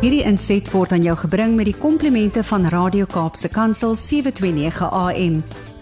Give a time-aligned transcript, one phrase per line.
[0.00, 5.34] Hierdie inset word aan jou gebring met die komplimente van Radio Kaapse Kansel 729 AM.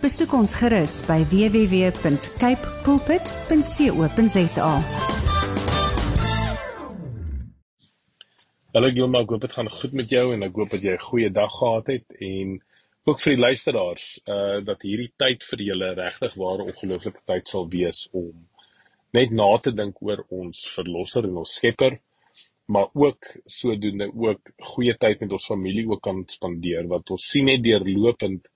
[0.03, 4.73] Besoek ons gerus by www.cape pulpit.co.za.
[8.75, 11.07] Hallo Gilma, ek hoop dit gaan goed met jou en ek hoop dat jy 'n
[11.07, 12.59] goeie dag gehad het en
[13.07, 17.71] ook vir die luisteraars, uh dat hierdie tyd vir julle regtig waar ongelooflike tyd sal
[17.71, 18.35] wees om
[19.15, 22.01] net na te dink oor ons verlosser en ons skepper
[22.69, 27.49] maar ook sodoende ook goeie tyd met ons familie ook kan spandeer wat ons sien
[27.49, 28.49] net deurlopend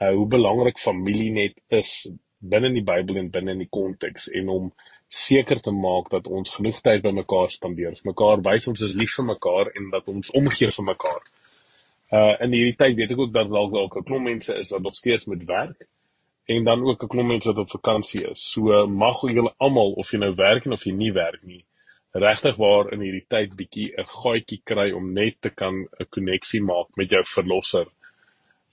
[0.00, 1.92] uh, hoe belangrik familie net is
[2.38, 4.70] binne in die Bybel en binne in die konteks en om
[5.08, 7.96] seker te maak dat ons genoeg tyd by mekaar spandeer.
[8.04, 11.22] Mekaar wys ons is lief vir mekaar en dat ons omgee vir mekaar.
[12.12, 14.84] Uh in hierdie tyd weet ek ook dat dalk dalk 'n klomp mense is wat
[14.84, 15.88] nog steeds moet werk
[16.48, 18.44] en dan ook 'n klomp mense wat op vakansie is.
[18.52, 21.64] So mag julle almal of jy nou werk en of jy nie werk nie,
[22.12, 26.62] regtig waar in hierdie tyd bietjie 'n gaatjie kry om net te kan 'n koneksie
[26.62, 27.86] maak met jou verlosser.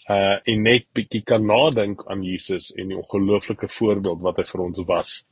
[0.09, 4.61] Uh en net bietjie kan nadink aan Jesus en die ongelooflike voorbeeld wat hy vir
[4.61, 5.25] ons was.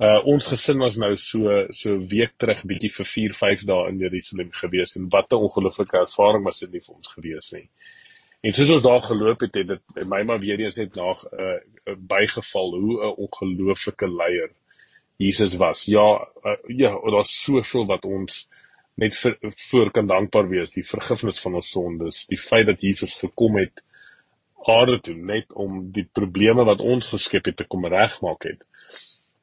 [0.00, 3.98] Uh ons gesin was nou so so week terug bietjie vir 4, 5 dae in
[3.98, 7.68] Jerusalem gewees en wat 'n ongelooflike ervaring was dit nie vir ons gewees nie.
[8.42, 11.96] En soos ons daar geloop het, het dit my maar weer eens net na uh
[11.96, 14.50] bygeval hoe 'n ongelooflike leier
[15.16, 15.84] Jesus was.
[15.86, 18.44] Ja, uh, ja, daar's soveel wat ons
[19.00, 23.16] net vir, voor kan dankbaar wees, die vergifnis van ons sondes, die feit dat Jesus
[23.18, 23.82] gekom het
[24.64, 28.62] aarde toe net om die probleme wat ons geskep het te kom regmaak het.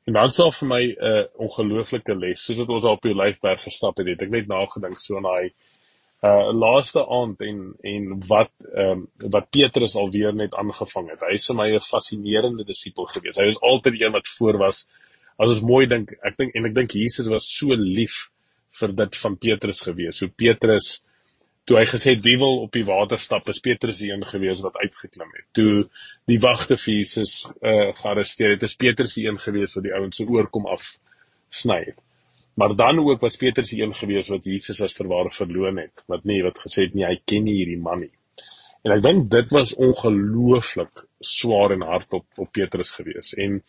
[0.10, 3.62] En dan sou vir my 'n uh, ongelooflike les, soos dit ons op die Lyfberg
[3.62, 5.52] gestap het, het ek net nagedink so na hy
[6.22, 11.22] uh laaste aand en en wat ehm um, wat Petrus alweer net aangevang het.
[11.22, 13.38] Hy is vir my 'n fascinerende disipel gewees.
[13.38, 14.88] Hy was altyd die een wat voor was
[15.38, 18.28] as ons mooi dink, ek dink en ek dink Jesus was so lief
[18.80, 20.20] vir dit van Petrus gewees.
[20.20, 21.00] So Petrus
[21.70, 24.80] toe hy gesê wie wil op die water stap, is Petrus die een gewees wat
[24.82, 25.48] uitgeklim het.
[25.56, 25.74] Toe
[26.30, 30.18] die wagte vir Jesus uh gearresteer het, is Petrus die een gewees wat die ouens
[30.18, 30.88] se oor kom af
[31.52, 32.00] sny het.
[32.60, 36.26] Maar dan ook was Petrus die een gewees wat Jesus as terware verloon het, wat
[36.28, 38.14] nie wat gesê het nie hy ken nie hierdie man nie.
[38.82, 43.34] En ek dink dit was ongelooflik swaar en hard op op Petrus gewees.
[43.38, 43.60] En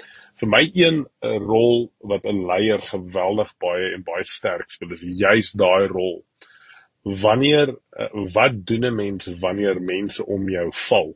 [0.41, 4.95] vir my een 'n eh, rol wat 'n leier geweldig baie en baie sterk speel
[4.97, 6.25] is juis daai rol.
[7.03, 11.15] Wanneer eh, wat doen 'n mens wanneer mense om jou val?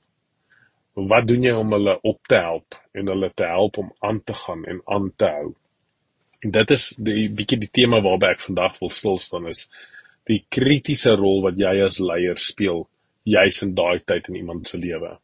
[0.92, 4.34] Wat doen jy om hulle op te help en hulle te help om aan te
[4.34, 5.54] gaan en aan te hou?
[6.40, 9.70] En dit is die bietjie die tema waarby ek vandag wil stil staan is
[10.24, 12.86] die kritiese rol wat jy as leier speel
[13.26, 15.16] juis in daai tyd in iemand se lewe.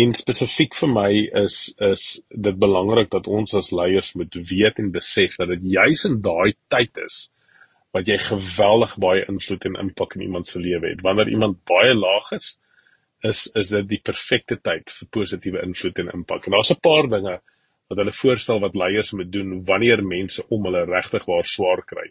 [0.00, 1.10] En spesifiek vir my
[1.42, 2.04] is is
[2.46, 6.52] dit belangrik dat ons as leiers moet weet en besef dat dit juis in daai
[6.74, 7.20] tyd is
[7.96, 11.02] wat jy geweldig baie invloed en impak in iemand se lewe het.
[11.02, 12.52] Wanneer iemand baie laag is,
[13.26, 16.46] is is dit die perfekte tyd vir positiewe invloed en impak.
[16.46, 17.40] En daar's 'n paar dinge
[17.88, 22.10] wat hulle voorstel wat leiers moet doen wanneer mense om hulle regtig waar swaar kry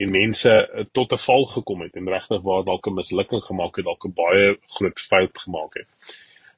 [0.00, 3.76] en mense eh, tot 'n val gekom het en regtig waar dalk 'n mislukking gemaak
[3.76, 5.88] het, dalk 'n baie groot fout gemaak het.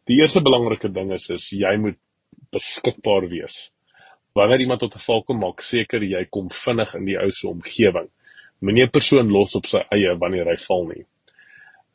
[0.07, 1.99] Die eerste belangrike ding is is jy moet
[2.51, 3.71] beskikbaar wees.
[4.35, 7.49] Wanneer iemand tot 'n val kom, maak seker jy kom vinnig in die ou se
[7.49, 8.09] omgewing.
[8.61, 11.05] Moenie 'n persoon los op sy eie wanneer hy val nie.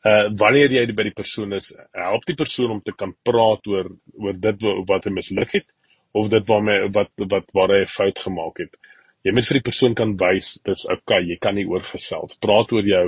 [0.04, 3.90] Uh wanneer jy by die persoon is, help die persoon om te kan praat oor
[4.18, 5.66] oor dit wat hy misluk het
[6.12, 8.76] of dit waarmee wat wat waar hy 'n fout gemaak het
[9.26, 12.38] jy moet vir die persoon kan wys dit's okay, jy kan nie oorgesels.
[12.42, 13.06] Praat oor jou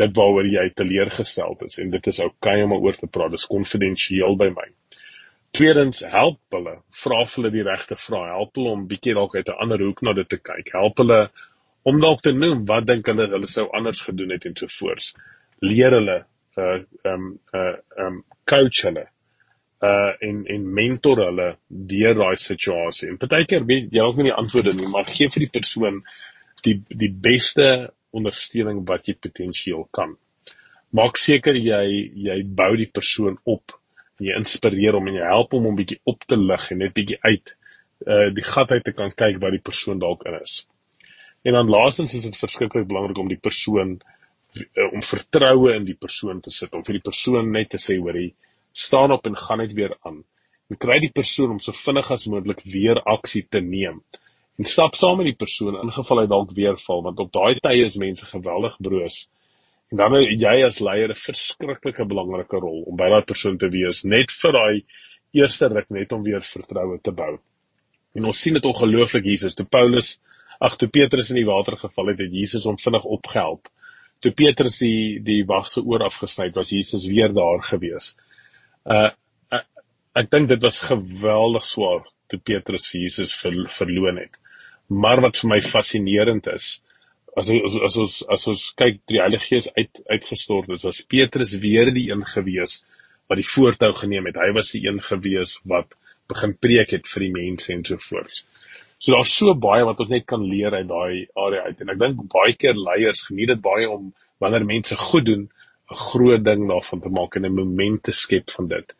[0.00, 3.32] dit waaroor jy teleurgesteld is en dit is okay om oor te praat.
[3.32, 4.68] Dit is konfidensieel by my.
[5.56, 6.74] Tweedens, help hulle.
[7.02, 8.34] Vra vir hulle die regte vrae.
[8.34, 10.72] Help hulle om bietjie dalk uit 'n ander hoek na dit te kyk.
[10.74, 11.20] Help hulle
[11.84, 15.14] om dalk te noem wat dink hulle hulle sou anders gedoen het en so voort.
[15.62, 16.24] Leer hulle
[16.56, 19.06] uh um uh um coach hulle
[19.86, 21.48] uh en en mentor hulle
[21.92, 23.10] deur daai situasie.
[23.10, 26.00] En partykeer weet jy ook nie die antwoorde nie, maar gee vir die persoon
[26.66, 27.66] die die beste
[28.16, 30.16] ondersteuning wat jy potensieel kan.
[30.96, 31.82] Maak seker jy
[32.28, 33.76] jy bou die persoon op.
[34.22, 37.20] Jy inspireer hom en jy help hom om bietjie op te lig en net bietjie
[37.26, 37.56] uit
[38.06, 40.64] uh die gat uit te kan kyk wat die persoon dalk in is.
[41.46, 45.96] En dan laastens is dit verskriklik belangrik om die persoon uh, om vertroue in die
[46.06, 48.30] persoon te sit om vir die persoon net te sê hoor jy
[48.76, 50.22] staan op en gaan net weer aan.
[50.68, 54.02] En kry die persoon om so vinnig as moontlik weer aksie te neem.
[54.58, 57.60] En stap saam met die persoon in geval hy dalk weer val, want op daai
[57.64, 59.18] tye is mense geweldig broos.
[59.92, 63.68] En dan het jy as leier 'n verskriklike belangrike rol om by daai persoon te
[63.70, 64.84] wees, net vir daai
[65.32, 67.38] eerste ruk net om weer vertroue te bou.
[68.14, 70.18] En ons sien dit ongelooflik Jesus, toe Paulus,
[70.60, 73.68] ag toe Petrus in die water geval het, het Jesus hom vinnig opgehelp
[74.24, 78.14] toe Petrus die die wag se oor afgesny het, was Jesus weer daar gewees.
[78.86, 79.10] Uh
[79.50, 79.64] ek,
[80.22, 84.38] ek dink dit was geweldig swaar toe Petrus vir Jesus ver, verloon het.
[84.86, 86.76] Maar wat vir my fascinerend is,
[87.36, 91.56] as as as ons as ons kyk die Heilige Gees uit uitgestort het, was Petrus
[91.62, 92.80] weer die een gewees
[93.26, 94.38] wat die voortou geneem het.
[94.38, 95.98] Hy was die een gewees wat
[96.30, 98.44] begin preek het vir die mense en so voort.
[98.98, 101.82] So daar's so baie wat ons net kan leer uit daai area uit.
[101.82, 104.12] En ek dink baie keer leiers geniet dit baie om
[104.42, 105.44] wanneer mense goed doen,
[105.90, 108.96] 'n groot ding daarvan te maak en 'n moment te skep van dit.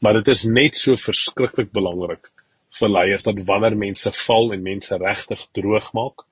[0.00, 2.30] Maar dit is net so verskriklik belangrik
[2.78, 6.26] vir leiers dat wanneer mense val en mense regtig droog maak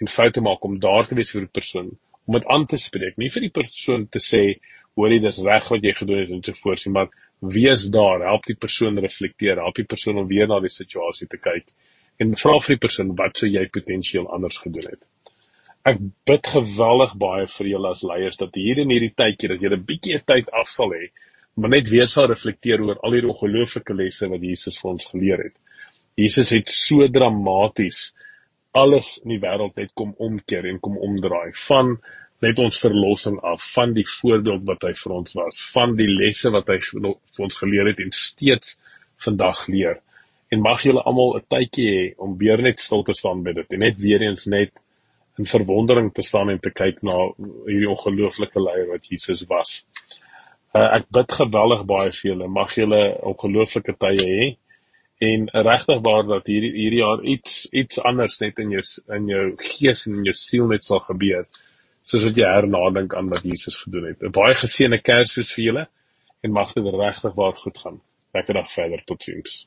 [0.00, 1.88] en foute maak om daar te wees vir die persoon,
[2.26, 4.60] om dit aan te spreek, nie vir die persoon te sê
[4.98, 7.08] hoorie dis reg wat jy gedoen het en so voort nie, maar
[7.40, 11.38] wees daar, help die persoon reflekteer, help die persoon om weer na die situasie te
[11.38, 11.72] kyk
[12.18, 15.02] en vra vir die persoon wat sou jy potensieel anders gedoen het.
[15.88, 19.76] Ek bid geweldig baie vir julle as leiers dat hier in hierdie tydjie dat julle
[19.78, 21.04] 'n bietjie tyd af sal hê,
[21.56, 25.42] maar net weer sal reflekteer oor al hierdie ongelooflike lesse wat Jesus vir ons geleer
[25.44, 25.54] het.
[26.24, 28.00] Jesus het so dramaties
[28.82, 31.94] alles in die wêreld net kom omkeer en kom omdraai van
[32.44, 36.52] net ons verlossing af van die voorbeeld wat hy vir ons was, van die lesse
[36.54, 38.76] wat hy vir ons geleer het en steeds
[39.24, 39.96] vandag leer.
[40.52, 43.72] En mag julle almal 'n tydjie hê om weer net stil te staan by dit
[43.72, 44.72] en net weer eens net
[45.38, 47.16] in verwondering te staan en te kyk na
[47.68, 49.84] hierdie ongelooflike leier wat Jesus was.
[50.74, 52.48] Uh, ek bid geweldig baie vir julle.
[52.52, 53.02] Mag julle
[53.32, 54.48] ongelooflike tye hê
[55.28, 58.82] en regtig waar dat hierdie hierdie jaar iets iets anders net in jou
[59.16, 61.48] in jou gees en in jou siel net sal gebeur
[62.06, 64.22] soos wat jy hernadink aan wat Jesus gedoen het.
[64.22, 65.88] 'n Baie geseënde Kersfees vir julle
[66.42, 68.00] en mag dit regtig waar goed gaan.
[68.34, 69.02] Lekker dag verder.
[69.06, 69.66] Totsiens.